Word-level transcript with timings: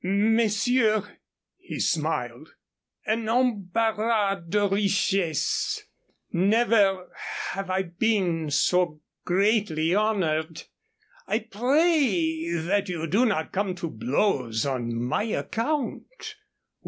"Messieurs," 0.03 1.03
he 1.59 1.79
smiled, 1.79 2.55
"an 3.05 3.29
embarras 3.29 4.43
de 4.49 4.67
richesse. 4.67 5.83
Never 6.31 7.11
have 7.51 7.69
I 7.69 7.83
been 7.83 8.49
so 8.49 8.99
greatly 9.25 9.93
honored. 9.93 10.63
I 11.27 11.37
pray 11.41 12.49
that 12.49 12.89
you 12.89 13.05
do 13.05 13.27
not 13.27 13.51
come 13.51 13.75
to 13.75 13.91
blows 13.91 14.65
on 14.65 14.95
my 14.95 15.21
account. 15.25 16.33